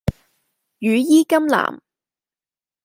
[0.79, 1.79] 羽衣甘藍